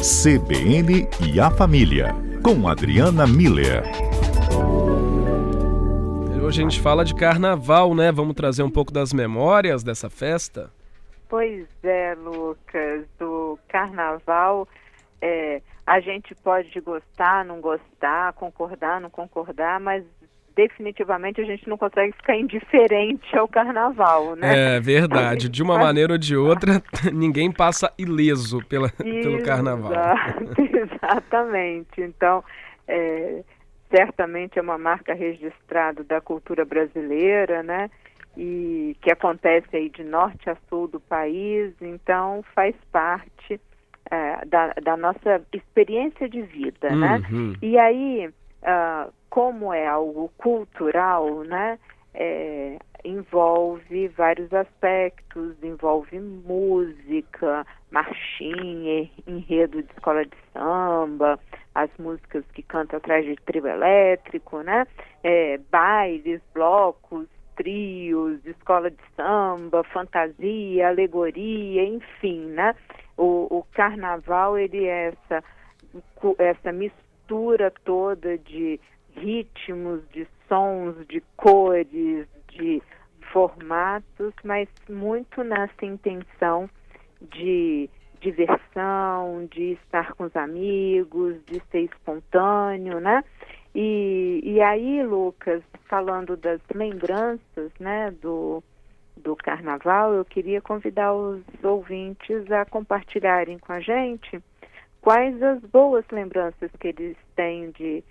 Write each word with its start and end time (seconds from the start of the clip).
CBN 0.00 1.06
e 1.20 1.38
a 1.38 1.50
Família, 1.50 2.14
com 2.42 2.66
Adriana 2.66 3.26
Miller. 3.26 3.82
Hoje 6.42 6.62
a 6.62 6.64
gente 6.64 6.80
fala 6.80 7.04
de 7.04 7.14
carnaval, 7.14 7.94
né? 7.94 8.10
Vamos 8.10 8.34
trazer 8.34 8.62
um 8.62 8.70
pouco 8.70 8.90
das 8.90 9.12
memórias 9.12 9.84
dessa 9.84 10.08
festa? 10.08 10.70
Pois 11.28 11.68
é, 11.82 12.14
Lucas, 12.14 13.04
do 13.18 13.58
carnaval. 13.68 14.66
É, 15.20 15.60
a 15.86 16.00
gente 16.00 16.34
pode 16.34 16.80
gostar, 16.80 17.44
não 17.44 17.60
gostar, 17.60 18.32
concordar, 18.32 19.02
não 19.02 19.10
concordar, 19.10 19.78
mas 19.78 20.02
definitivamente 20.56 21.40
a 21.40 21.44
gente 21.44 21.68
não 21.68 21.76
consegue 21.76 22.12
ficar 22.12 22.36
indiferente 22.36 23.36
ao 23.36 23.48
carnaval, 23.48 24.36
né? 24.36 24.76
É 24.76 24.80
verdade. 24.80 25.48
De 25.48 25.62
uma 25.62 25.76
maneira 25.78 26.12
ou 26.12 26.18
de 26.18 26.36
outra, 26.36 26.82
ninguém 27.12 27.50
passa 27.50 27.92
ileso 27.98 28.64
pela, 28.66 28.88
pelo 28.98 29.42
carnaval. 29.42 29.92
Exatamente. 30.58 32.00
Então, 32.00 32.44
é, 32.86 33.42
certamente 33.90 34.58
é 34.58 34.62
uma 34.62 34.78
marca 34.78 35.14
registrada 35.14 36.04
da 36.04 36.20
cultura 36.20 36.64
brasileira, 36.64 37.62
né? 37.62 37.90
E 38.36 38.96
que 39.02 39.10
acontece 39.10 39.76
aí 39.76 39.88
de 39.88 40.04
norte 40.04 40.48
a 40.48 40.56
sul 40.68 40.86
do 40.86 41.00
país, 41.00 41.72
então 41.80 42.44
faz 42.54 42.74
parte 42.92 43.60
é, 44.10 44.44
da, 44.46 44.72
da, 44.82 44.96
nossa 44.96 45.42
experiência 45.52 46.28
de 46.28 46.42
vida, 46.42 46.90
né? 46.94 47.22
uhum. 47.30 47.50
né? 47.50 47.56
E 47.60 47.76
aí, 47.76 48.30
uh, 48.62 49.12
como 49.28 49.72
é 49.72 49.86
algo 49.86 50.30
cultural, 50.36 51.44
né? 51.44 51.78
É, 52.12 52.76
envolve 53.04 54.08
vários 54.08 54.52
aspectos, 54.52 55.54
envolve 55.62 56.18
música, 56.18 57.64
marchinha, 57.90 59.08
enredo 59.26 59.82
de 59.82 59.92
escola 59.92 60.24
de 60.24 60.36
samba, 60.52 61.38
as 61.74 61.90
músicas 61.98 62.44
que 62.52 62.62
cantam 62.62 62.98
atrás 62.98 63.24
de 63.24 63.36
trio 63.36 63.66
elétrico, 63.66 64.62
né? 64.62 64.86
É, 65.22 65.58
bailes, 65.70 66.40
blocos, 66.52 67.28
trios, 67.54 68.44
escola 68.44 68.90
de 68.90 69.02
samba, 69.16 69.84
fantasia, 69.84 70.88
alegoria, 70.88 71.84
enfim, 71.84 72.46
né? 72.46 72.74
O, 73.16 73.58
o 73.58 73.66
carnaval 73.72 74.58
ele 74.58 74.86
é 74.86 75.08
essa 75.08 75.44
essa 76.38 76.72
mistura 76.72 77.09
toda 77.84 78.38
de 78.38 78.80
ritmos, 79.14 80.02
de 80.10 80.26
sons, 80.48 80.94
de 81.08 81.22
cores, 81.36 82.26
de 82.48 82.82
formatos, 83.32 84.34
mas 84.42 84.68
muito 84.88 85.44
nessa 85.44 85.84
intenção 85.84 86.68
de 87.20 87.88
diversão, 88.20 89.48
de 89.50 89.72
estar 89.72 90.12
com 90.14 90.24
os 90.24 90.36
amigos, 90.36 91.36
de 91.46 91.60
ser 91.70 91.80
espontâneo, 91.82 93.00
né? 93.00 93.24
E, 93.74 94.40
e 94.42 94.60
aí, 94.60 95.02
Lucas, 95.02 95.62
falando 95.88 96.36
das 96.36 96.60
lembranças, 96.74 97.70
né, 97.78 98.10
do, 98.20 98.62
do 99.16 99.36
carnaval, 99.36 100.12
eu 100.12 100.24
queria 100.24 100.60
convidar 100.60 101.14
os 101.14 101.42
ouvintes 101.62 102.50
a 102.50 102.64
compartilharem 102.64 103.58
com 103.58 103.72
a 103.72 103.80
gente 103.80 104.42
quais 105.00 105.42
as 105.42 105.60
boas 105.70 106.04
lembranças 106.10 106.70
que 106.78 106.88
eles 106.88 107.16
têm 107.36 107.70
de 107.72 108.02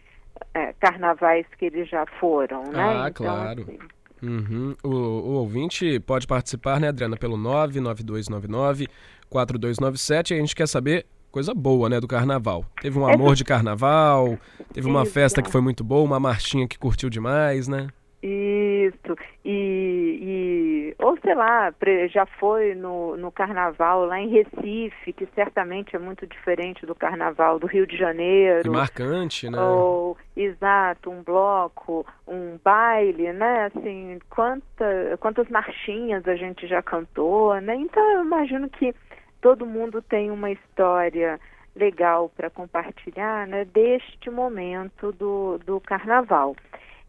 é, 0.53 0.73
carnavais 0.73 1.45
que 1.57 1.65
eles 1.65 1.89
já 1.89 2.05
foram, 2.19 2.63
né? 2.63 3.03
Ah, 3.03 3.09
então, 3.09 3.25
claro. 3.25 3.61
Assim... 3.61 3.79
Uhum. 4.21 4.75
O, 4.83 4.89
o, 4.89 5.31
ouvinte 5.35 5.97
pode 6.01 6.27
participar, 6.27 6.77
né, 6.79 6.89
Adriana, 6.89 7.15
pelo 7.15 7.37
99299-4297. 7.37 10.35
A 10.35 10.39
gente 10.39 10.53
quer 10.55 10.67
saber 10.67 11.05
coisa 11.31 11.53
boa, 11.53 11.87
né, 11.89 12.01
do 12.01 12.07
carnaval. 12.07 12.65
Teve 12.81 12.99
um 12.99 13.07
amor 13.07 13.35
de 13.35 13.45
carnaval, 13.45 14.37
teve 14.73 14.87
uma 14.87 15.05
festa 15.05 15.41
que 15.41 15.51
foi 15.51 15.61
muito 15.61 15.83
boa, 15.83 16.03
uma 16.03 16.19
marchinha 16.19 16.67
que 16.67 16.77
curtiu 16.77 17.09
demais, 17.09 17.67
né? 17.67 17.87
Isso. 18.21 19.15
E, 19.45 20.19
e, 20.21 20.88
ou 20.99 21.17
sei 21.21 21.33
lá, 21.33 21.73
já 22.11 22.25
foi 22.25 22.75
no, 22.75 23.15
no 23.15 23.31
carnaval 23.31 24.05
lá 24.05 24.19
em 24.19 24.27
Recife, 24.27 25.13
que 25.13 25.25
certamente 25.33 25.95
é 25.95 25.99
muito 25.99 26.27
diferente 26.27 26.85
do 26.85 26.93
carnaval 26.93 27.57
do 27.57 27.67
Rio 27.67 27.87
de 27.87 27.95
Janeiro. 27.95 28.67
E 28.67 28.69
marcante, 28.69 29.49
né? 29.49 29.57
Ou, 29.61 30.17
exato, 30.35 31.09
um 31.09 31.23
bloco, 31.23 32.05
um 32.27 32.59
baile, 32.61 33.31
né? 33.31 33.71
Assim, 33.73 34.19
quanta, 34.29 35.17
quantas 35.21 35.47
marchinhas 35.47 36.27
a 36.27 36.35
gente 36.35 36.67
já 36.67 36.81
cantou, 36.81 37.55
né? 37.61 37.75
Então 37.75 38.03
eu 38.11 38.25
imagino 38.25 38.69
que 38.69 38.93
todo 39.39 39.65
mundo 39.65 40.01
tem 40.01 40.29
uma 40.29 40.51
história 40.51 41.39
legal 41.75 42.29
para 42.35 42.49
compartilhar, 42.49 43.47
né? 43.47 43.63
Deste 43.63 44.29
momento 44.29 45.13
do, 45.13 45.57
do 45.59 45.79
carnaval. 45.79 46.57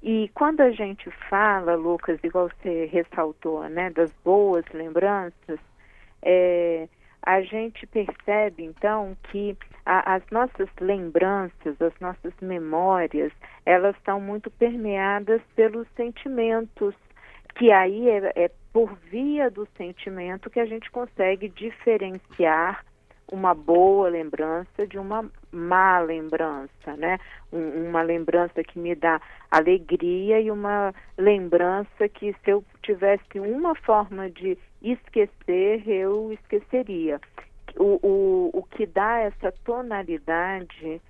E 0.03 0.31
quando 0.34 0.62
a 0.62 0.71
gente 0.71 1.11
fala, 1.28 1.75
Lucas, 1.75 2.19
igual 2.25 2.49
você 2.49 2.87
ressaltou, 2.87 3.69
né, 3.69 3.91
das 3.91 4.11
boas 4.25 4.65
lembranças, 4.72 5.59
é, 6.22 6.88
a 7.22 7.43
gente 7.43 7.87
percebe 7.87 8.65
então 8.65 9.16
que 9.25 9.56
a, 9.84 10.15
as 10.15 10.22
nossas 10.31 10.69
lembranças, 10.81 11.81
as 11.81 11.93
nossas 12.00 12.33
memórias, 12.41 13.31
elas 13.66 13.94
estão 13.97 14.21
muito 14.21 14.50
permeadas 14.50 15.43
pelos 15.55 15.87
sentimentos, 15.97 16.94
que 17.56 17.71
aí 17.71 18.09
é, 18.09 18.32
é 18.37 18.50
por 18.72 18.94
via 19.11 19.50
do 19.50 19.69
sentimento 19.77 20.49
que 20.49 20.61
a 20.61 20.67
gente 20.67 20.91
consegue 20.91 21.49
diferenciar 21.50 22.84
uma 23.31 23.55
boa 23.55 24.09
lembrança 24.09 24.87
de 24.87 24.99
uma 24.99 25.31
má 25.53 26.01
lembrança, 26.01 26.97
né? 26.97 27.19
Um, 27.53 27.89
uma 27.89 28.03
lembrança 28.03 28.63
que 28.63 28.79
me 28.79 28.95
dá 28.95 29.21
alegria 29.51 30.41
e 30.41 30.51
uma 30.51 30.95
lembrança 31.17 32.09
que 32.09 32.33
se 32.45 32.51
eu 32.51 32.65
tivesse 32.83 33.39
uma 33.39 33.75
forma 33.75 34.31
de 34.31 34.59
esquecer, 34.83 35.89
eu 35.89 36.33
esqueceria. 36.33 37.21
O, 37.77 37.99
o, 38.03 38.51
o 38.53 38.63
que 38.65 38.87
dá 38.87 39.19
essa 39.19 39.53
tonalidade 39.65 41.01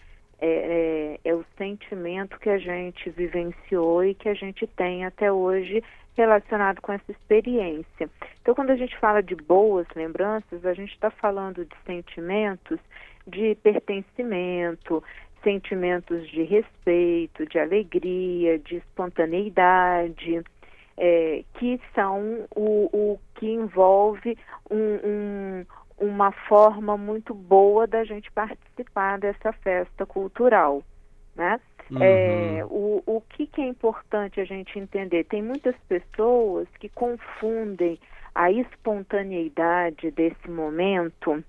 é, 0.43 0.47
é, 0.47 1.21
é, 1.23 1.35
o 1.35 1.45
sentimento 1.57 2.39
que 2.39 2.49
a 2.49 2.59
gente 2.59 3.11
vivenciou 3.11 4.05
e 4.05 4.15
que 4.15 4.29
a 4.29 4.35
gente 4.35 4.67
tem 4.67 5.05
até 5.05 5.31
hoje 5.31 5.83
relacionado 6.17 6.81
com 6.81 6.93
essa 6.93 7.11
experiência. 7.11 8.09
Então, 8.41 8.55
quando 8.55 8.71
a 8.71 8.77
gente 8.77 8.97
fala 8.99 9.23
de 9.23 9.34
boas 9.34 9.87
lembranças, 9.95 10.65
a 10.65 10.73
gente 10.73 10.93
está 10.93 11.11
falando 11.11 11.65
de 11.65 11.77
sentimentos 11.84 12.78
de 13.27 13.55
pertencimento, 13.56 15.03
sentimentos 15.43 16.28
de 16.28 16.43
respeito, 16.43 17.47
de 17.47 17.59
alegria, 17.59 18.59
de 18.59 18.77
espontaneidade, 18.77 20.43
é, 20.97 21.45
que 21.55 21.81
são 21.95 22.47
o, 22.55 22.89
o 22.93 23.21
que 23.34 23.47
envolve 23.47 24.37
um, 24.71 24.77
um, 25.05 25.67
uma 25.99 26.33
forma 26.33 26.97
muito 26.97 27.34
boa 27.34 27.87
da 27.87 28.05
gente 28.05 28.31
participar 28.33 29.19
dessa 29.19 29.53
festa 29.53 30.05
cultural, 30.05 30.83
né? 31.34 31.61
Uhum. 31.91 32.03
É, 32.03 32.65
o, 32.65 33.03
o 33.05 33.21
que, 33.21 33.47
que 33.47 33.61
é 33.61 33.67
importante 33.67 34.41
a 34.41 34.45
gente 34.45 34.78
entender? 34.78 35.25
Tem 35.25 35.43
muitas 35.43 35.75
pessoas 35.89 36.69
que 36.78 36.89
confundem 36.89 37.99
a 38.34 38.51
espontaneidade 38.51 40.11
desse 40.12 40.49
momento 40.49 41.43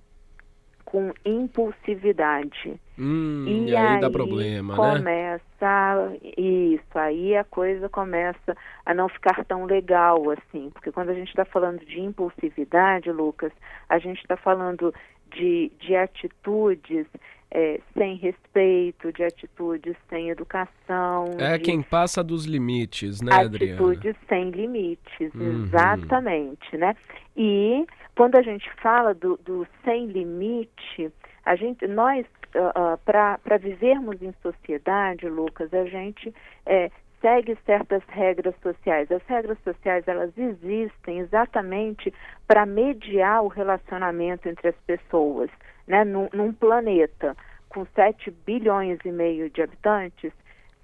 com 0.83 1.13
impulsividade. 1.23 2.79
Hum, 2.99 3.45
e, 3.47 3.69
e 3.69 3.75
aí, 3.75 3.95
aí, 3.95 4.01
dá 4.01 4.09
problema, 4.09 4.75
começa, 4.75 5.41
né? 5.61 6.17
isso, 6.37 6.99
aí 6.99 7.35
a 7.37 7.43
coisa 7.45 7.87
começa 7.87 8.57
a 8.85 8.93
não 8.93 9.07
ficar 9.07 9.45
tão 9.45 9.65
legal 9.65 10.29
assim, 10.31 10.69
porque 10.71 10.91
quando 10.91 11.09
a 11.09 11.13
gente 11.13 11.29
está 11.29 11.45
falando 11.45 11.79
de 11.85 11.99
impulsividade, 12.01 13.09
Lucas, 13.09 13.53
a 13.87 13.99
gente 13.99 14.19
está 14.19 14.35
falando 14.35 14.93
de, 15.33 15.71
de 15.79 15.95
atitudes 15.95 17.07
é, 17.51 17.79
sem 17.93 18.15
respeito, 18.15 19.11
de 19.11 19.23
atitudes 19.23 19.95
sem 20.09 20.29
educação. 20.29 21.35
É 21.37 21.59
quem 21.59 21.81
passa 21.81 22.23
dos 22.23 22.45
limites, 22.45 23.21
né, 23.21 23.33
Adriana? 23.33 23.73
Atitudes 23.73 24.15
sem 24.27 24.49
limites, 24.51 25.33
uhum. 25.35 25.65
exatamente, 25.65 26.77
né? 26.77 26.95
E 27.35 27.85
quando 28.15 28.35
a 28.35 28.41
gente 28.41 28.69
fala 28.81 29.13
do, 29.13 29.37
do 29.37 29.67
sem 29.83 30.07
limite, 30.07 31.11
a 31.45 31.55
gente, 31.55 31.85
nós, 31.87 32.25
uh, 32.55 32.93
uh, 32.93 32.97
para 33.03 33.57
vivermos 33.59 34.21
em 34.21 34.33
sociedade, 34.41 35.27
Lucas, 35.27 35.73
a 35.73 35.85
gente 35.85 36.33
é, 36.65 36.89
segue 37.19 37.57
certas 37.65 38.01
regras 38.07 38.55
sociais. 38.61 39.11
As 39.11 39.23
regras 39.27 39.57
sociais 39.63 40.07
elas 40.07 40.31
existem 40.37 41.19
exatamente 41.19 42.13
para 42.47 42.65
mediar 42.65 43.43
o 43.43 43.47
relacionamento 43.47 44.47
entre 44.47 44.69
as 44.69 44.75
pessoas 44.85 45.49
né, 45.87 46.03
num, 46.03 46.29
num 46.33 46.53
planeta 46.53 47.35
com 47.69 47.85
7 47.85 48.31
bilhões 48.45 48.99
e 49.05 49.11
meio 49.11 49.49
de 49.49 49.61
habitantes, 49.61 50.31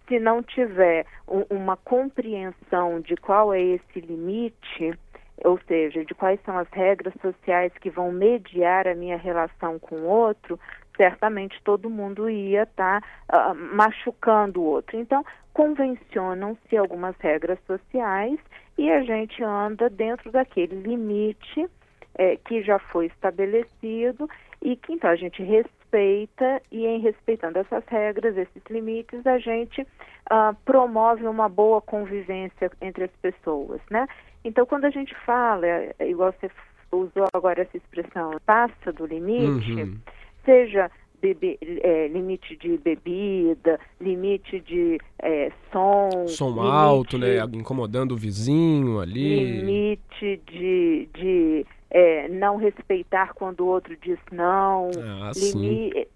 se 0.08 0.20
não 0.20 0.42
tiver 0.42 1.06
um, 1.28 1.44
uma 1.50 1.76
compreensão 1.76 3.02
de 3.02 3.16
qual 3.18 3.54
é 3.54 3.62
esse 3.62 4.00
limite, 4.00 4.98
ou 5.44 5.60
seja, 5.68 6.04
de 6.06 6.14
quais 6.16 6.40
são 6.46 6.58
as 6.58 6.68
regras 6.70 7.14
sociais 7.22 7.72
que 7.82 7.90
vão 7.90 8.12
mediar 8.12 8.88
a 8.88 8.96
minha 8.96 9.18
relação 9.18 9.78
com 9.78 9.96
o 9.96 10.06
outro, 10.06 10.60
certamente 10.96 11.62
todo 11.64 11.90
mundo 11.90 12.30
ia 12.30 12.64
estar 12.64 13.02
tá, 13.28 13.52
uh, 13.52 13.56
machucando 13.76 14.62
o 14.62 14.66
outro. 14.66 14.98
Então, 14.98 15.24
convencionam-se 15.54 16.76
algumas 16.78 17.16
regras 17.20 17.60
sociais 17.68 18.40
e 18.78 18.92
a 18.92 19.02
gente 19.02 19.44
anda 19.44 19.90
dentro 19.90 20.32
daquele 20.32 20.76
limite 20.82 21.68
é, 22.16 22.36
que 22.38 22.62
já 22.64 22.80
foi 22.80 23.08
estabelecido 23.08 24.28
e 24.62 24.76
que 24.76 24.94
então 24.94 25.10
a 25.10 25.16
gente 25.16 25.42
respeita 25.44 26.62
e 26.72 26.86
em 26.86 27.00
respeitando 27.00 27.60
essas 27.60 27.84
regras, 27.88 28.36
esses 28.38 28.62
limites, 28.70 29.26
a 29.26 29.38
gente 29.38 29.82
uh, 29.82 30.56
promove 30.66 31.26
uma 31.26 31.48
boa 31.48 31.82
convivência 31.82 32.72
entre 32.82 33.06
as 33.06 33.12
pessoas, 33.22 33.82
né? 33.90 34.08
Então, 34.44 34.66
quando 34.66 34.86
a 34.86 34.90
gente 34.90 35.14
fala, 35.26 35.66
é, 35.66 35.94
igual 36.02 36.34
você 36.34 36.50
usou 36.92 37.28
agora 37.34 37.62
essa 37.62 37.76
expressão, 37.76 38.32
passa 38.46 38.94
do 38.94 39.06
limite, 39.06 39.74
uhum. 39.74 39.98
seja 40.46 40.90
bebe, 41.22 41.58
é, 41.62 42.08
limite 42.08 42.56
de 42.56 42.78
bebida, 42.78 43.80
limite 44.00 44.60
de 44.62 45.00
é, 45.20 45.52
som. 45.72 46.28
Som 46.28 46.50
limite, 46.50 46.68
alto, 46.68 47.18
né? 47.18 47.38
Incomodando 47.54 48.14
o 48.14 48.18
vizinho 48.18 49.00
ali. 49.00 49.60
Limite 49.62 50.42
de, 50.46 51.10
de 51.14 51.66
é, 51.90 52.28
não 52.28 52.58
respeitar 52.58 53.34
quando 53.34 53.62
o 53.62 53.68
outro 53.68 53.96
diz 53.98 54.20
não. 54.32 54.92
Ah, 55.00 55.32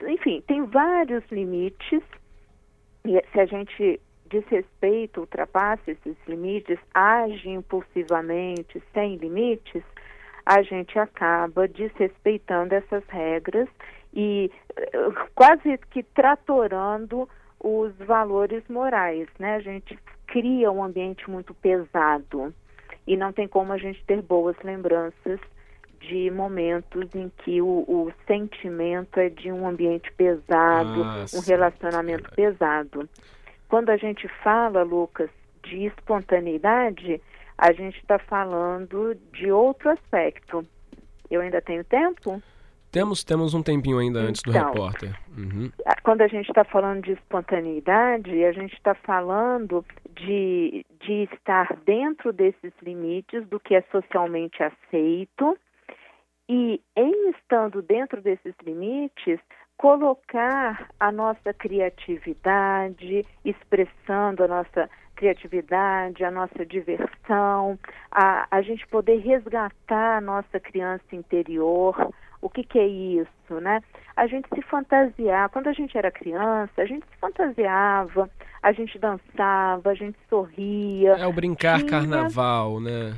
enfim, 0.07 0.41
tem 0.47 0.63
vários 0.65 1.23
limites. 1.31 2.01
E 3.05 3.23
se 3.31 3.39
a 3.39 3.45
gente 3.45 3.99
desrespeita, 4.29 5.19
ultrapassa 5.19 5.91
esses 5.91 6.15
limites, 6.27 6.79
age 6.93 7.49
impulsivamente, 7.49 8.81
sem 8.93 9.15
limites, 9.17 9.83
a 10.45 10.61
gente 10.61 10.97
acaba 10.97 11.67
desrespeitando 11.67 12.73
essas 12.73 13.03
regras 13.07 13.67
e 14.13 14.51
uh, 14.71 15.29
quase 15.35 15.77
que 15.89 16.03
tratorando 16.03 17.27
os 17.59 17.93
valores 17.97 18.63
morais, 18.67 19.27
né? 19.37 19.55
A 19.55 19.59
gente 19.59 19.97
cria 20.25 20.71
um 20.71 20.83
ambiente 20.83 21.29
muito 21.29 21.53
pesado 21.53 22.53
e 23.05 23.15
não 23.15 23.31
tem 23.31 23.47
como 23.47 23.73
a 23.73 23.77
gente 23.77 24.03
ter 24.05 24.21
boas 24.21 24.55
lembranças 24.63 25.39
de 26.01 26.31
momentos 26.31 27.07
em 27.15 27.31
que 27.43 27.61
o, 27.61 27.85
o 27.87 28.11
sentimento 28.25 29.19
é 29.19 29.29
de 29.29 29.51
um 29.51 29.67
ambiente 29.67 30.11
pesado, 30.13 31.03
ah, 31.03 31.25
um 31.33 31.39
relacionamento 31.39 32.29
pesado. 32.31 33.07
Quando 33.69 33.89
a 33.89 33.97
gente 33.97 34.27
fala, 34.43 34.83
Lucas, 34.83 35.29
de 35.63 35.85
espontaneidade, 35.85 37.21
a 37.57 37.71
gente 37.71 37.97
está 37.97 38.17
falando 38.17 39.15
de 39.31 39.51
outro 39.51 39.91
aspecto. 39.91 40.65
Eu 41.29 41.41
ainda 41.41 41.61
tenho 41.61 41.83
tempo? 41.83 42.41
Temos, 42.91 43.23
temos 43.23 43.53
um 43.53 43.63
tempinho 43.63 43.99
ainda 43.99 44.19
antes 44.19 44.41
então, 44.45 44.51
do 44.51 44.67
repórter. 44.67 45.17
Uhum. 45.37 45.71
Quando 46.03 46.21
a 46.21 46.27
gente 46.27 46.49
está 46.49 46.65
falando 46.65 47.03
de 47.03 47.13
espontaneidade, 47.13 48.43
a 48.43 48.51
gente 48.51 48.73
está 48.73 48.93
falando 48.93 49.85
de, 50.13 50.85
de 50.99 51.29
estar 51.31 51.73
dentro 51.85 52.33
desses 52.33 52.73
limites 52.81 53.47
do 53.47 53.59
que 53.59 53.75
é 53.75 53.81
socialmente 53.91 54.61
aceito 54.61 55.57
e, 56.53 56.81
em 56.97 57.29
estando 57.29 57.81
dentro 57.81 58.21
desses 58.21 58.53
limites, 58.61 59.39
colocar 59.77 60.89
a 60.99 61.09
nossa 61.09 61.53
criatividade, 61.53 63.25
expressando 63.45 64.43
a 64.43 64.49
nossa 64.49 64.89
criatividade, 65.15 66.25
a 66.25 66.29
nossa 66.29 66.65
diversão, 66.65 67.79
a, 68.11 68.47
a 68.51 68.61
gente 68.61 68.85
poder 68.87 69.19
resgatar 69.21 70.17
a 70.17 70.21
nossa 70.21 70.59
criança 70.59 71.15
interior. 71.15 72.13
O 72.41 72.49
que, 72.49 72.65
que 72.65 72.79
é 72.79 72.87
isso, 72.87 73.61
né? 73.61 73.81
A 74.17 74.27
gente 74.27 74.49
se 74.53 74.61
fantasiar. 74.63 75.47
Quando 75.51 75.67
a 75.67 75.73
gente 75.73 75.97
era 75.97 76.11
criança, 76.11 76.81
a 76.81 76.85
gente 76.85 77.05
se 77.07 77.17
fantasiava, 77.17 78.29
a 78.61 78.73
gente 78.73 78.99
dançava, 78.99 79.89
a 79.89 79.93
gente 79.93 80.17
sorria. 80.27 81.11
É 81.11 81.25
o 81.25 81.31
brincar 81.31 81.77
tinha... 81.77 81.89
carnaval, 81.89 82.81
né? 82.81 83.15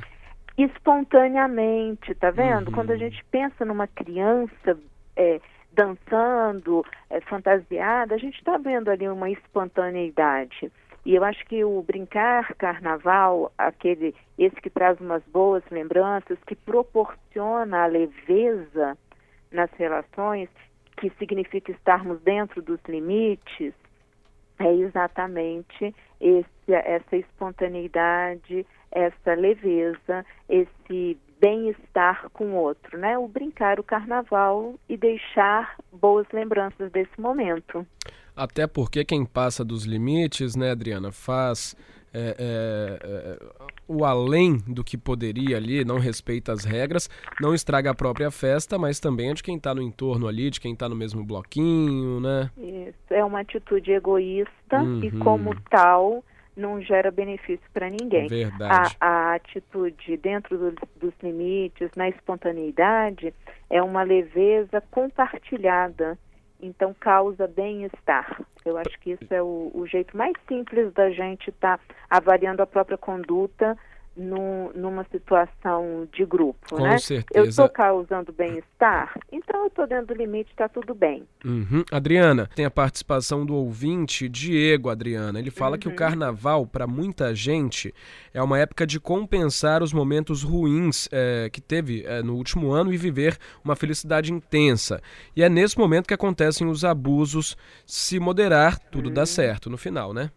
Espontaneamente, 0.56 2.14
tá 2.14 2.30
vendo? 2.30 2.68
Uhum. 2.68 2.74
Quando 2.74 2.92
a 2.92 2.96
gente 2.96 3.24
pensa 3.30 3.64
numa 3.64 3.88
criança 3.88 4.78
é, 5.16 5.40
dançando, 5.72 6.84
é, 7.10 7.20
fantasiada, 7.22 8.14
a 8.14 8.18
gente 8.18 8.38
está 8.38 8.56
vendo 8.56 8.88
ali 8.88 9.08
uma 9.08 9.30
espontaneidade. 9.30 10.70
E 11.04 11.14
eu 11.14 11.24
acho 11.24 11.44
que 11.46 11.62
o 11.64 11.82
brincar 11.82 12.54
carnaval, 12.54 13.52
aquele, 13.58 14.14
esse 14.38 14.56
que 14.56 14.70
traz 14.70 14.98
umas 15.00 15.22
boas 15.24 15.62
lembranças, 15.70 16.38
que 16.46 16.54
proporciona 16.54 17.82
a 17.82 17.86
leveza 17.86 18.96
nas 19.52 19.70
relações, 19.72 20.48
que 20.96 21.10
significa 21.18 21.72
estarmos 21.72 22.20
dentro 22.22 22.62
dos 22.62 22.80
limites, 22.88 23.74
é 24.58 24.72
exatamente 24.72 25.94
esse, 26.20 26.72
essa 26.72 27.16
espontaneidade, 27.16 28.64
essa 28.94 29.34
leveza, 29.34 30.24
esse 30.48 31.18
bem-estar 31.40 32.30
com 32.32 32.52
o 32.52 32.54
outro, 32.54 32.96
né? 32.96 33.18
O 33.18 33.28
brincar 33.28 33.78
o 33.78 33.82
carnaval 33.82 34.74
e 34.88 34.96
deixar 34.96 35.76
boas 35.92 36.26
lembranças 36.32 36.90
desse 36.90 37.20
momento. 37.20 37.86
Até 38.34 38.66
porque 38.66 39.04
quem 39.04 39.26
passa 39.26 39.64
dos 39.64 39.84
limites, 39.84 40.56
né, 40.56 40.70
Adriana, 40.70 41.12
faz 41.12 41.76
é, 42.12 42.36
é, 42.38 42.98
é, 43.02 43.38
o 43.88 44.04
além 44.04 44.58
do 44.68 44.84
que 44.84 44.96
poderia 44.96 45.56
ali, 45.56 45.84
não 45.84 45.98
respeita 45.98 46.52
as 46.52 46.64
regras, 46.64 47.10
não 47.40 47.52
estraga 47.52 47.90
a 47.90 47.94
própria 47.94 48.30
festa, 48.30 48.78
mas 48.78 49.00
também 49.00 49.30
é 49.30 49.34
de 49.34 49.42
quem 49.42 49.56
está 49.56 49.74
no 49.74 49.82
entorno 49.82 50.28
ali, 50.28 50.48
de 50.48 50.60
quem 50.60 50.72
está 50.72 50.88
no 50.88 50.94
mesmo 50.94 51.24
bloquinho, 51.24 52.20
né? 52.20 52.50
Isso, 52.56 53.12
é 53.12 53.24
uma 53.24 53.40
atitude 53.40 53.90
egoísta 53.90 54.80
uhum. 54.80 55.02
e 55.02 55.10
como 55.18 55.54
tal 55.68 56.24
não 56.56 56.80
gera 56.80 57.10
benefício 57.10 57.64
para 57.72 57.90
ninguém. 57.90 58.28
Verdade. 58.28 58.96
A, 59.00 59.06
a 59.06 59.34
atitude 59.34 60.16
dentro 60.16 60.56
do, 60.56 60.74
dos 60.96 61.14
limites, 61.22 61.90
na 61.96 62.08
espontaneidade, 62.08 63.34
é 63.68 63.82
uma 63.82 64.02
leveza 64.02 64.80
compartilhada. 64.90 66.18
Então 66.60 66.94
causa 66.98 67.46
bem-estar. 67.46 68.40
Eu 68.64 68.78
acho 68.78 68.98
que 69.00 69.10
isso 69.10 69.34
é 69.34 69.42
o, 69.42 69.70
o 69.74 69.86
jeito 69.86 70.16
mais 70.16 70.32
simples 70.48 70.92
da 70.94 71.10
gente 71.10 71.50
estar 71.50 71.78
tá 71.78 71.94
avaliando 72.08 72.62
a 72.62 72.66
própria 72.66 72.96
conduta 72.96 73.76
no, 74.16 74.72
numa 74.74 75.04
situação 75.10 76.08
de 76.12 76.24
grupo, 76.24 76.76
Com 76.76 76.82
né? 76.82 76.98
certeza. 76.98 77.44
Eu 77.44 77.48
estou 77.48 77.68
causando 77.68 78.32
bem-estar, 78.32 79.18
então 79.32 79.62
eu 79.62 79.66
estou 79.66 79.86
dentro 79.86 80.06
do 80.06 80.14
limite, 80.14 80.50
está 80.50 80.68
tudo 80.68 80.94
bem. 80.94 81.26
Uhum. 81.44 81.84
Adriana, 81.90 82.48
tem 82.54 82.64
a 82.64 82.70
participação 82.70 83.44
do 83.44 83.54
ouvinte 83.54 84.28
Diego, 84.28 84.88
Adriana. 84.88 85.38
Ele 85.38 85.50
fala 85.50 85.72
uhum. 85.72 85.78
que 85.80 85.88
o 85.88 85.90
uhum. 85.90 85.96
carnaval, 85.96 86.66
para 86.66 86.86
muita 86.86 87.34
gente, 87.34 87.92
é 88.32 88.42
uma 88.42 88.58
época 88.58 88.86
de 88.86 89.00
compensar 89.00 89.82
os 89.82 89.92
momentos 89.92 90.42
ruins 90.42 91.08
é, 91.10 91.50
que 91.50 91.60
teve 91.60 92.04
é, 92.06 92.22
no 92.22 92.36
último 92.36 92.70
ano 92.72 92.92
e 92.92 92.96
viver 92.96 93.36
uma 93.64 93.74
felicidade 93.74 94.32
intensa. 94.32 95.00
E 95.34 95.42
é 95.42 95.48
nesse 95.48 95.78
momento 95.78 96.06
que 96.06 96.14
acontecem 96.14 96.66
os 96.66 96.84
abusos. 96.84 97.56
Se 97.86 98.18
moderar, 98.20 98.78
tudo 98.90 99.08
uhum. 99.08 99.14
dá 99.14 99.26
certo 99.26 99.68
no 99.68 99.76
final, 99.76 100.12
né? 100.12 100.30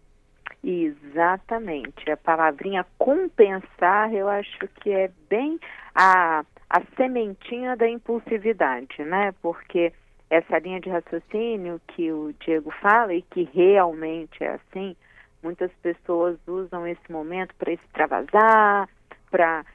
Exatamente. 0.69 2.11
A 2.11 2.17
palavrinha 2.17 2.85
compensar, 2.97 4.13
eu 4.13 4.27
acho 4.27 4.67
que 4.81 4.91
é 4.91 5.09
bem 5.29 5.57
a, 5.95 6.43
a 6.69 6.81
sementinha 6.97 7.77
da 7.77 7.89
impulsividade, 7.89 9.01
né? 9.05 9.33
Porque 9.41 9.93
essa 10.29 10.59
linha 10.59 10.81
de 10.81 10.89
raciocínio 10.89 11.79
que 11.87 12.11
o 12.11 12.33
Diego 12.41 12.69
fala 12.81 13.13
e 13.13 13.21
que 13.21 13.43
realmente 13.53 14.43
é 14.43 14.55
assim, 14.55 14.93
muitas 15.41 15.71
pessoas 15.81 16.37
usam 16.45 16.85
esse 16.85 17.09
momento 17.09 17.55
para 17.55 17.71
extravasar, 17.71 18.89
para 19.31 19.65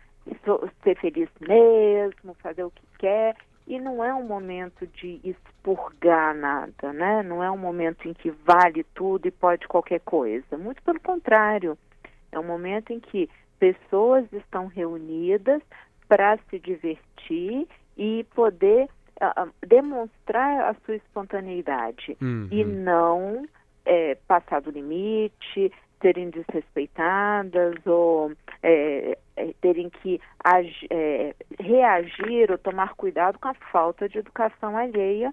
ser 0.85 0.95
feliz 0.99 1.31
mesmo, 1.41 2.35
fazer 2.35 2.65
o 2.65 2.71
que 2.71 2.87
quer, 2.99 3.35
e 3.67 3.79
não 3.81 4.03
é 4.03 4.13
um 4.13 4.25
momento 4.25 4.87
de 4.87 5.21
expurgar 5.25 6.35
nada, 6.35 6.93
né? 6.93 7.23
Não 7.23 7.43
é 7.43 7.51
um 7.51 7.59
momento 7.59 8.09
em 8.09 8.13
que 8.13 8.31
vale 8.31 8.85
tudo 8.95 9.27
e 9.27 9.31
pode 9.31 9.67
qualquer 9.69 10.01
coisa. 10.01 10.59
Muito 10.59 10.83
pelo 10.83 11.01
contrário. 11.01 11.79
É 12.31 12.39
um 12.39 12.45
momento 12.45 12.93
em 12.93 13.01
que 13.01 13.29
pessoas 13.59 14.25
estão 14.33 14.67
reunidas 14.67 15.63
para 16.09 16.37
se 16.51 16.59
divertir 16.59 17.69
e 17.97 18.27
poder 18.35 18.89
uh, 19.21 19.51
demonstrar 19.67 20.71
a 20.71 20.75
sua 20.85 20.97
espontaneidade 20.97 22.17
uhum. 22.21 22.49
e 22.51 22.65
não 22.65 23.45
é, 23.85 24.17
passar 24.27 24.61
do 24.61 24.71
limite, 24.71 25.73
serem 26.03 26.29
desrespeitadas 26.31 27.75
ou 27.87 28.33
é, 28.63 29.17
é, 29.37 29.55
terem 29.61 29.89
que 29.89 30.21
é, 30.91 31.35
reagir 31.59 32.51
ou 32.51 32.59
tomar 32.59 32.95
cuidado 32.95 33.39
com 33.39 33.49
a 33.49 33.55
falta 33.55 34.09
de 34.09 34.19
educação 34.19 34.77
alheia 34.77 35.33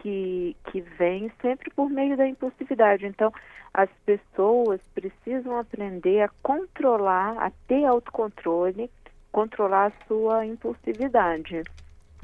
que, 0.00 0.56
que 0.70 0.80
vem 0.80 1.30
sempre 1.42 1.70
por 1.70 1.90
meio 1.90 2.16
da 2.16 2.26
impulsividade. 2.26 3.04
Então, 3.06 3.32
as 3.72 3.90
pessoas 4.06 4.80
precisam 4.94 5.58
aprender 5.58 6.22
a 6.22 6.30
controlar, 6.42 7.36
a 7.38 7.50
ter 7.68 7.84
autocontrole, 7.84 8.90
controlar 9.32 9.86
a 9.86 10.06
sua 10.06 10.46
impulsividade. 10.46 11.62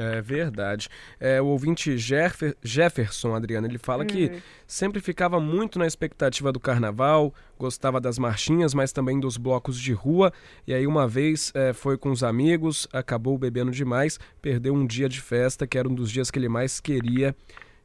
É 0.03 0.23
verdade. 0.23 0.89
É, 1.21 1.43
o 1.43 1.47
ouvinte 1.47 1.99
Jeffer, 1.99 2.57
Jefferson, 2.63 3.35
Adriana, 3.35 3.67
ele 3.67 3.77
fala 3.77 4.03
que 4.03 4.31
Hum. 4.31 4.41
sempre 4.67 4.99
ficava 4.99 5.39
muito 5.39 5.79
na 5.79 5.87
expectativa 5.87 6.51
do 6.51 6.59
carnaval, 6.59 7.35
gostava 7.59 8.01
das 8.01 8.19
marchinhas, 8.19 8.73
mas 8.73 8.93
também 8.93 9.21
dos 9.21 9.37
blocos 9.37 9.79
de 9.79 9.93
rua. 9.93 10.33
E 10.67 10.73
aí, 10.73 10.87
uma 10.87 11.07
vez 11.07 11.53
é, 11.55 11.75
foi 11.75 11.99
com 11.99 12.11
os 12.11 12.25
amigos, 12.25 12.89
acabou 12.95 13.37
bebendo 13.37 13.71
demais, 13.71 14.19
perdeu 14.41 14.73
um 14.73 14.87
dia 14.87 15.07
de 15.07 15.21
festa, 15.21 15.67
que 15.67 15.77
era 15.77 15.87
um 15.87 15.95
dos 15.95 16.11
dias 16.11 16.31
que 16.31 16.39
ele 16.39 16.49
mais 16.49 16.81
queria. 16.81 17.37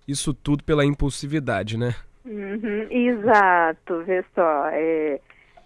Isso 0.07 0.34
tudo 0.34 0.63
pela 0.63 0.86
impulsividade, 0.86 1.77
né? 1.77 1.95
Uhum, 2.24 2.88
exato, 2.89 4.03
vê 4.05 4.24
só, 4.34 4.67
é, 4.72 5.19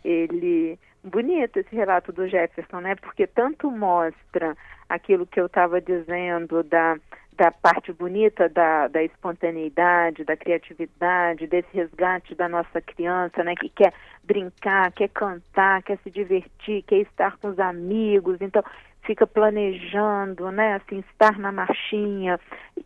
ele 0.03 0.79
bonito 1.03 1.57
esse 1.57 1.75
relato 1.75 2.11
do 2.11 2.27
Jefferson, 2.27 2.79
né? 2.81 2.95
Porque 2.95 3.27
tanto 3.27 3.69
mostra 3.69 4.57
aquilo 4.89 5.27
que 5.27 5.39
eu 5.39 5.45
estava 5.45 5.79
dizendo 5.79 6.63
da 6.63 6.97
da 7.39 7.51
parte 7.51 7.93
bonita 7.93 8.49
da, 8.49 8.89
da 8.89 9.01
espontaneidade, 9.01 10.25
da 10.25 10.35
criatividade, 10.35 11.47
desse 11.47 11.69
resgate 11.71 12.35
da 12.35 12.49
nossa 12.49 12.81
criança, 12.81 13.41
né? 13.45 13.55
Que 13.55 13.69
quer 13.69 13.93
brincar, 14.25 14.91
quer 14.91 15.07
cantar, 15.07 15.81
quer 15.83 15.97
se 16.03 16.11
divertir, 16.11 16.83
quer 16.83 16.97
estar 16.97 17.37
com 17.37 17.47
os 17.47 17.57
amigos, 17.57 18.41
então 18.41 18.61
fica 19.03 19.25
planejando, 19.25 20.51
né? 20.51 20.73
Assim, 20.73 20.99
estar 20.99 21.39
na 21.39 21.49
marchinha, 21.49 22.37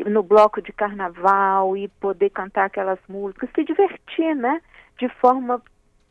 no 0.06 0.22
bloco 0.22 0.62
de 0.62 0.72
carnaval 0.72 1.76
e 1.76 1.88
poder 1.88 2.30
cantar 2.30 2.66
aquelas 2.66 3.00
músicas, 3.10 3.50
se 3.56 3.64
divertir, 3.64 4.36
né? 4.36 4.62
De 5.00 5.10
forma 5.10 5.60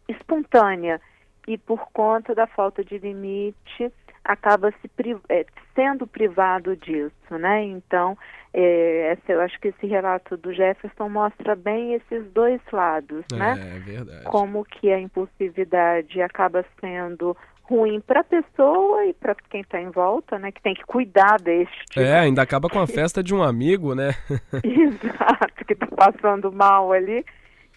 espontânea 0.08 1.00
e 1.46 1.56
por 1.56 1.92
conta 1.92 2.34
da 2.34 2.48
falta 2.48 2.84
de 2.84 2.98
limite 2.98 3.92
acaba 4.24 4.72
se 4.80 4.88
pri 4.88 5.16
é, 5.28 5.44
sendo 5.74 6.06
privado 6.06 6.76
disso, 6.76 7.38
né? 7.38 7.64
Então, 7.64 8.16
é, 8.54 9.12
essa, 9.12 9.32
eu 9.32 9.40
acho 9.40 9.58
que 9.60 9.68
esse 9.68 9.86
relato 9.86 10.36
do 10.36 10.52
Jefferson 10.52 11.08
mostra 11.08 11.56
bem 11.56 11.94
esses 11.94 12.24
dois 12.32 12.60
lados, 12.72 13.24
né? 13.32 13.54
É 13.76 13.78
verdade. 13.78 14.24
Como 14.24 14.64
que 14.64 14.92
a 14.92 15.00
impulsividade 15.00 16.20
acaba 16.20 16.64
sendo 16.80 17.36
ruim 17.62 18.00
para 18.00 18.20
a 18.20 18.24
pessoa 18.24 19.06
e 19.06 19.14
para 19.14 19.34
quem 19.48 19.62
está 19.62 19.80
em 19.80 19.90
volta, 19.90 20.38
né? 20.38 20.52
Que 20.52 20.62
tem 20.62 20.74
que 20.74 20.84
cuidar 20.84 21.38
deste. 21.40 21.98
É, 21.98 22.18
ainda 22.18 22.42
acaba 22.42 22.68
com 22.68 22.80
a 22.80 22.86
festa 22.86 23.22
de 23.22 23.34
um 23.34 23.42
amigo, 23.42 23.94
né? 23.94 24.10
Exato, 24.62 25.64
que 25.66 25.72
está 25.72 25.86
passando 25.86 26.52
mal 26.52 26.92
ali. 26.92 27.24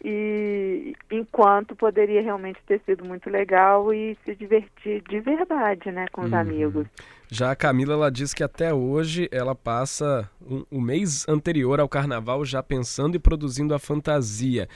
E 0.03 0.93
enquanto 1.11 1.75
poderia 1.75 2.21
realmente 2.21 2.59
ter 2.67 2.81
sido 2.85 3.03
muito 3.05 3.29
legal 3.29 3.93
e 3.93 4.17
se 4.25 4.35
divertir 4.35 5.01
de 5.09 5.19
verdade, 5.19 5.91
né, 5.91 6.05
com 6.11 6.21
os 6.21 6.31
Uhum. 6.31 6.37
amigos. 6.39 6.87
Já 7.31 7.51
a 7.51 7.55
Camila, 7.55 7.93
ela 7.93 8.11
diz 8.11 8.33
que 8.33 8.43
até 8.43 8.71
hoje 8.71 9.27
ela 9.31 9.55
passa 9.55 10.29
um- 10.39 10.63
o 10.69 10.79
mês 10.79 11.27
anterior 11.27 11.79
ao 11.79 11.89
carnaval 11.89 12.45
já 12.45 12.61
pensando 12.61 13.15
e 13.15 13.19
produzindo 13.19 13.73
a 13.73 13.79
fantasia. 13.79 14.67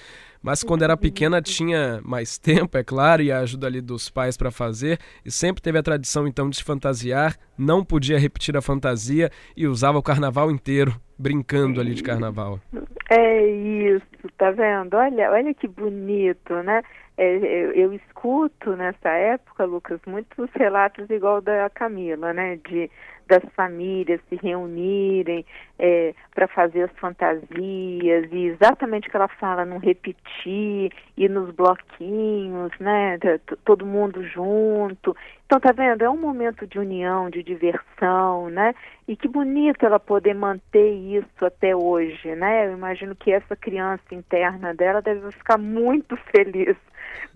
Mas 0.41 0.63
quando 0.63 0.83
era 0.83 0.95
pequena 0.97 1.41
tinha 1.41 1.99
mais 2.03 2.37
tempo, 2.39 2.77
é 2.77 2.83
claro, 2.83 3.21
e 3.21 3.31
a 3.31 3.39
ajuda 3.39 3.67
ali 3.67 3.81
dos 3.81 4.09
pais 4.09 4.35
para 4.37 4.49
fazer, 4.49 4.97
e 5.23 5.29
sempre 5.29 5.61
teve 5.61 5.77
a 5.77 5.83
tradição 5.83 6.25
então 6.27 6.49
de 6.49 6.55
se 6.55 6.63
fantasiar, 6.63 7.37
não 7.57 7.83
podia 7.83 8.17
repetir 8.17 8.55
a 8.57 8.61
fantasia 8.61 9.29
e 9.55 9.67
usava 9.67 9.97
o 9.97 10.03
carnaval 10.03 10.49
inteiro 10.49 10.95
brincando 11.17 11.81
ali 11.81 11.93
de 11.93 12.01
carnaval. 12.01 12.59
É 13.09 13.45
isso, 13.45 14.05
tá 14.39 14.51
vendo? 14.51 14.95
Olha, 14.95 15.31
olha 15.31 15.53
que 15.53 15.67
bonito, 15.67 16.63
né? 16.63 16.81
É, 17.17 17.35
eu, 17.35 17.73
eu 17.73 17.93
escuto 17.93 18.75
nessa 18.77 19.09
época, 19.09 19.65
Lucas, 19.65 19.99
muitos 20.07 20.49
relatos 20.53 21.09
igual 21.09 21.41
da 21.41 21.69
Camila, 21.69 22.33
né? 22.33 22.57
De 22.65 22.89
das 23.29 23.43
famílias 23.55 24.19
se 24.27 24.35
reunirem 24.35 25.45
para 26.33 26.47
fazer 26.47 26.83
as 26.83 26.91
fantasias 26.97 28.27
e 28.31 28.47
exatamente 28.47 29.07
o 29.07 29.11
que 29.11 29.15
ela 29.15 29.27
fala, 29.27 29.63
não 29.65 29.77
repetir, 29.77 30.91
ir 31.15 31.29
nos 31.29 31.53
bloquinhos, 31.53 32.71
né? 32.79 33.17
Todo 33.63 33.85
mundo 33.85 34.23
junto. 34.23 35.15
Então, 35.45 35.59
tá 35.59 35.71
vendo? 35.71 36.01
É 36.01 36.09
um 36.09 36.19
momento 36.19 36.65
de 36.65 36.79
união, 36.79 37.29
de 37.29 37.43
diversão, 37.43 38.49
né? 38.49 38.73
E 39.07 39.15
que 39.15 39.27
bonito 39.27 39.85
ela 39.85 39.99
poder 39.99 40.33
manter 40.33 40.91
isso 40.91 41.45
até 41.45 41.75
hoje, 41.75 42.35
né? 42.35 42.67
Eu 42.67 42.73
imagino 42.73 43.15
que 43.15 43.31
essa 43.31 43.55
criança 43.55 44.03
interna 44.29 44.73
dela 44.75 45.01
deve 45.01 45.31
ficar 45.31 45.57
muito 45.57 46.15
feliz 46.31 46.77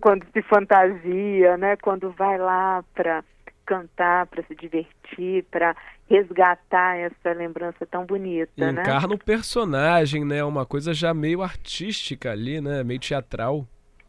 quando 0.00 0.24
se 0.32 0.42
fantasia, 0.42 1.56
né? 1.56 1.76
Quando 1.76 2.10
vai 2.12 2.38
lá 2.38 2.84
para 2.94 3.24
cantar, 3.66 4.26
para 4.26 4.42
se 4.44 4.54
divertir, 4.54 5.44
para 5.50 5.74
resgatar 6.08 6.96
essa 6.96 7.32
lembrança 7.32 7.84
tão 7.86 8.04
bonita, 8.04 8.52
E 8.56 8.72
né? 8.72 8.82
encarna 8.82 9.14
o 9.14 9.18
personagem, 9.18 10.24
né? 10.24 10.44
Uma 10.44 10.64
coisa 10.64 10.94
já 10.94 11.12
meio 11.12 11.42
artística 11.42 12.30
ali, 12.30 12.60
né? 12.60 12.84
Meio 12.84 13.00
teatral. 13.00 13.66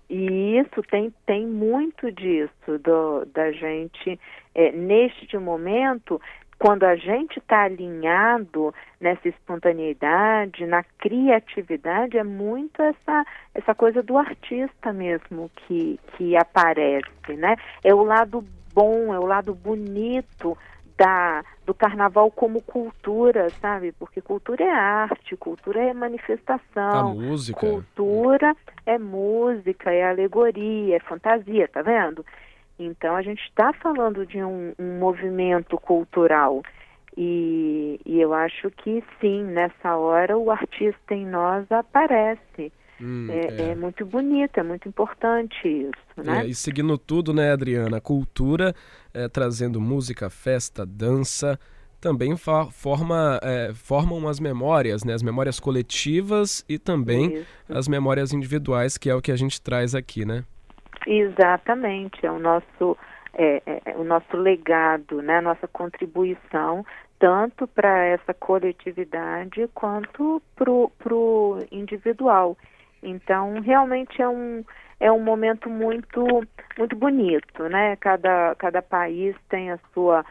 E 0.08 0.60
isso 0.60 0.84
tem, 0.92 1.12
tem 1.26 1.48
muito 1.48 2.12
disso 2.12 2.78
do, 2.84 3.26
da 3.34 3.52
gente, 3.52 4.20
é, 4.54 4.72
neste 4.72 5.36
momento, 5.38 6.22
quando 6.58 6.84
a 6.84 6.96
gente 6.96 7.40
está 7.40 7.64
alinhado 7.64 8.74
nessa 9.00 9.28
espontaneidade, 9.28 10.66
na 10.66 10.84
criatividade, 10.98 12.18
é 12.18 12.24
muito 12.24 12.82
essa, 12.82 13.26
essa 13.54 13.76
coisa 13.76 14.02
do 14.02 14.18
artista 14.18 14.94
mesmo 14.94 15.52
que, 15.56 16.00
que 16.16 16.36
aparece, 16.38 17.34
né? 17.38 17.56
É 17.84 17.94
o 17.94 18.04
lado 18.04 18.44
bom, 18.74 19.14
é 19.14 19.20
o 19.20 19.26
lado 19.26 19.54
bonito 19.54 20.58
da, 20.98 21.44
do 21.66 21.74
carnaval 21.74 22.32
como 22.32 22.62
cultura, 22.62 23.50
sabe? 23.62 23.92
Porque 23.92 24.22
cultura 24.22 24.64
é 24.64 24.70
arte, 24.72 25.36
cultura 25.36 25.82
é 25.82 25.92
A 25.92 25.94
manifestação. 25.94 27.16
música. 27.16 27.60
Cultura 27.60 28.56
é 28.86 28.98
música, 28.98 29.92
é 29.92 30.10
alegoria, 30.10 30.96
é 30.96 31.00
fantasia, 31.00 31.68
tá 31.68 31.82
vendo? 31.82 32.26
Então 32.78 33.16
a 33.16 33.22
gente 33.22 33.42
está 33.44 33.74
falando 33.74 34.26
de 34.26 34.44
um, 34.44 34.74
um 34.78 35.00
movimento 35.00 35.78
cultural. 35.78 36.62
E, 37.18 38.00
e 38.06 38.20
eu 38.20 38.34
acho 38.34 38.70
que 38.72 39.02
sim, 39.22 39.44
nessa 39.44 39.96
hora 39.96 40.38
o 40.38 40.52
artista 40.52 41.14
em 41.14 41.26
nós 41.26 41.66
aparece. 41.72 42.72
Hum, 43.00 43.28
É, 43.30 43.72
é 43.72 43.76
muito 43.76 44.06
bonito, 44.06 44.58
é 44.58 44.64
muito 44.64 44.88
importante 44.88 45.68
isso, 45.68 46.24
né? 46.24 46.44
É, 46.44 46.46
e 46.48 46.56
seguindo 46.56 46.98
tudo, 46.98 47.34
né, 47.34 47.52
Adriana? 47.52 48.00
Cultura, 48.00 48.74
é, 49.14 49.28
trazendo 49.28 49.82
música, 49.82 50.30
festa, 50.30 50.86
dança, 50.86 51.60
também 52.00 52.36
forma, 52.38 53.40
é, 53.42 53.74
formam 53.74 54.28
as 54.28 54.40
memórias, 54.40 55.04
né? 55.04 55.14
As 55.14 55.24
memórias 55.24 55.60
coletivas 55.60 56.64
e 56.70 56.78
também 56.78 57.34
Isso. 57.34 57.48
as 57.68 57.88
memórias 57.88 58.32
individuais, 58.32 58.98
que 58.98 59.10
é 59.10 59.16
o 59.16 59.22
que 59.22 59.32
a 59.32 59.36
gente 59.36 59.62
traz 59.62 59.94
aqui, 59.96 60.26
né? 60.26 60.46
Exatamente, 61.06 62.26
é 62.26 62.32
o 62.32 62.40
nosso, 62.40 62.98
é, 63.34 63.62
é, 63.66 63.82
é 63.86 63.98
o 63.98 64.04
nosso 64.04 64.36
legado, 64.36 65.22
né? 65.22 65.40
nossa 65.40 65.68
contribuição, 65.68 66.86
tanto 67.20 67.68
para 67.68 68.06
essa 68.06 68.34
coletividade 68.34 69.70
quanto 69.74 70.42
para 70.56 71.14
o 71.14 71.60
individual. 71.72 72.58
Então, 73.04 73.62
realmente 73.62 74.20
é 74.20 74.28
um, 74.28 74.64
é 75.00 75.12
um 75.12 75.22
momento 75.22 75.70
muito, 75.70 76.26
muito 76.78 76.96
bonito, 76.96 77.70
né? 77.70 77.96
Cada, 77.98 78.56
cada 78.56 78.82
país 78.82 79.36
tem 79.48 79.72
a 79.72 79.80
sua 79.94 80.26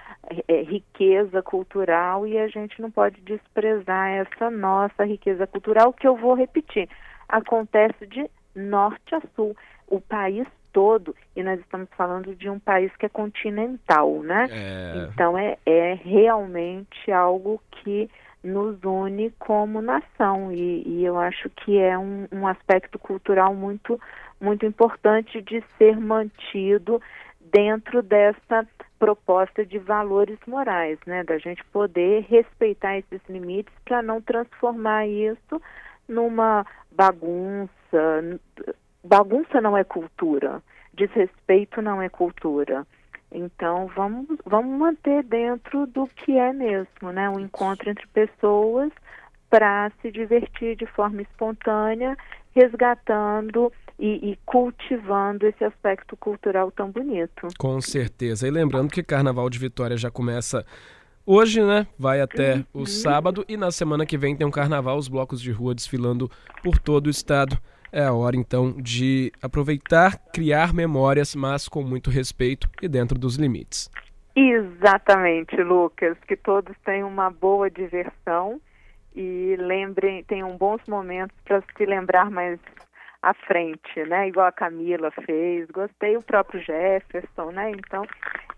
é, 0.48 0.62
riqueza 0.62 1.40
cultural 1.40 2.26
e 2.26 2.36
a 2.36 2.48
gente 2.48 2.82
não 2.82 2.90
pode 2.90 3.20
desprezar 3.20 4.10
essa 4.10 4.50
nossa 4.50 5.04
riqueza 5.04 5.46
cultural, 5.46 5.92
que 5.92 6.06
eu 6.06 6.16
vou 6.16 6.34
repetir, 6.34 6.88
acontece 7.28 8.06
de 8.06 8.28
norte 8.56 9.14
a 9.14 9.20
sul, 9.36 9.56
o 9.86 10.00
país 10.00 10.46
todo, 10.74 11.14
e 11.36 11.42
nós 11.42 11.58
estamos 11.60 11.88
falando 11.96 12.34
de 12.34 12.50
um 12.50 12.58
país 12.58 12.94
que 12.96 13.06
é 13.06 13.08
continental, 13.08 14.20
né? 14.22 14.48
É, 14.50 15.08
Então 15.08 15.38
é, 15.38 15.56
é 15.64 15.94
realmente 15.94 17.10
algo 17.12 17.62
que 17.70 18.10
nos 18.42 18.82
une 18.84 19.30
como 19.38 19.80
nação 19.80 20.52
e, 20.52 20.82
e 20.86 21.04
eu 21.04 21.18
acho 21.18 21.48
que 21.48 21.78
é 21.78 21.96
um, 21.96 22.26
um 22.30 22.46
aspecto 22.46 22.98
cultural 22.98 23.54
muito 23.54 23.98
muito 24.38 24.66
importante 24.66 25.40
de 25.40 25.64
ser 25.78 25.98
mantido 25.98 27.00
dentro 27.40 28.02
dessa 28.02 28.66
proposta 28.98 29.64
de 29.64 29.78
valores 29.78 30.38
morais, 30.46 30.98
né? 31.06 31.24
Da 31.24 31.38
gente 31.38 31.64
poder 31.66 32.26
respeitar 32.28 32.98
esses 32.98 33.20
limites 33.28 33.72
para 33.84 34.02
não 34.02 34.20
transformar 34.20 35.06
isso 35.06 35.62
numa 36.06 36.66
bagunça. 36.90 37.70
Bagunça 39.04 39.60
não 39.60 39.76
é 39.76 39.84
cultura, 39.84 40.62
desrespeito 40.94 41.82
não 41.82 42.00
é 42.00 42.08
cultura. 42.08 42.86
Então 43.30 43.90
vamos, 43.94 44.26
vamos 44.46 44.78
manter 44.78 45.22
dentro 45.24 45.86
do 45.86 46.06
que 46.06 46.38
é 46.38 46.52
mesmo, 46.52 47.12
né? 47.12 47.28
Um 47.28 47.40
encontro 47.40 47.90
entre 47.90 48.06
pessoas 48.06 48.90
para 49.50 49.90
se 50.00 50.10
divertir 50.10 50.76
de 50.76 50.86
forma 50.86 51.20
espontânea, 51.20 52.16
resgatando 52.54 53.72
e, 53.98 54.30
e, 54.32 54.38
cultivando 54.44 55.46
esse 55.46 55.62
aspecto 55.64 56.16
cultural 56.16 56.70
tão 56.70 56.90
bonito. 56.90 57.48
com 57.58 57.80
certeza. 57.80 58.48
E 58.48 58.50
lembrando 58.50 58.90
que 58.90 59.02
Carnaval 59.02 59.48
de 59.48 59.58
Vitória 59.58 59.96
já 59.96 60.10
começa 60.10 60.64
hoje, 61.24 61.62
né? 61.62 61.86
Vai 61.98 62.20
até 62.20 62.56
uhum. 62.56 62.82
o 62.82 62.86
sábado 62.86 63.44
e 63.48 63.56
na 63.56 63.70
semana 63.70 64.04
que 64.04 64.18
vem 64.18 64.36
tem 64.36 64.46
um 64.46 64.50
carnaval, 64.50 64.96
os 64.96 65.08
blocos 65.08 65.40
de 65.40 65.52
rua 65.52 65.74
desfilando 65.74 66.30
por 66.62 66.78
todo 66.78 67.06
o 67.06 67.10
estado. 67.10 67.58
É 67.96 68.06
a 68.06 68.12
hora 68.12 68.34
então 68.34 68.72
de 68.72 69.30
aproveitar, 69.40 70.18
criar 70.32 70.74
memórias, 70.74 71.32
mas 71.36 71.68
com 71.68 71.80
muito 71.80 72.10
respeito 72.10 72.68
e 72.82 72.88
dentro 72.88 73.16
dos 73.16 73.36
limites. 73.36 73.88
Exatamente, 74.34 75.54
Lucas. 75.62 76.18
Que 76.26 76.36
todos 76.36 76.74
tenham 76.84 77.08
uma 77.08 77.30
boa 77.30 77.70
diversão 77.70 78.60
e 79.14 79.54
lembrem, 79.60 80.24
tenham 80.24 80.56
bons 80.56 80.80
momentos 80.88 81.36
para 81.44 81.62
se 81.76 81.86
lembrar 81.86 82.32
mais 82.32 82.58
à 83.22 83.32
frente, 83.32 84.02
né? 84.08 84.26
Igual 84.26 84.48
a 84.48 84.52
Camila 84.52 85.12
fez. 85.24 85.68
Gostei 85.70 86.16
o 86.16 86.22
próprio 86.22 86.60
Jefferson, 86.60 87.52
né? 87.52 87.70
Então, 87.70 88.04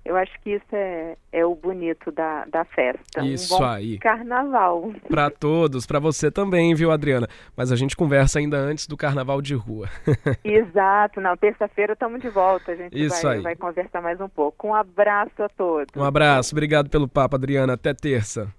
eu 0.06 0.16
acho 0.16 0.32
que 0.40 0.50
isso 0.50 0.64
é, 0.72 1.16
é 1.32 1.44
o 1.44 1.54
bonito 1.54 2.10
da, 2.12 2.44
da 2.46 2.64
festa. 2.64 3.24
Isso 3.24 3.60
um 3.60 3.64
aí. 3.64 3.98
Carnaval. 3.98 4.92
Para 5.08 5.30
todos, 5.30 5.86
para 5.86 5.98
você 5.98 6.30
também, 6.30 6.74
viu, 6.74 6.90
Adriana? 6.90 7.28
Mas 7.56 7.72
a 7.72 7.76
gente 7.76 7.96
conversa 7.96 8.38
ainda 8.38 8.56
antes 8.56 8.86
do 8.86 8.96
carnaval 8.96 9.42
de 9.42 9.54
rua. 9.54 9.88
Exato, 10.44 11.20
não. 11.20 11.36
Terça-feira 11.36 11.94
estamos 11.94 12.20
de 12.20 12.28
volta. 12.28 12.72
A 12.72 12.76
gente 12.76 12.98
isso 12.98 13.22
vai, 13.22 13.36
aí. 13.36 13.42
vai 13.42 13.56
conversar 13.56 14.00
mais 14.00 14.20
um 14.20 14.28
pouco. 14.28 14.68
Um 14.68 14.74
abraço 14.74 15.42
a 15.42 15.48
todos. 15.48 15.94
Um 15.96 16.04
abraço, 16.04 16.54
obrigado 16.54 16.88
pelo 16.88 17.08
papo, 17.08 17.36
Adriana. 17.36 17.74
Até 17.74 17.92
terça. 17.92 18.52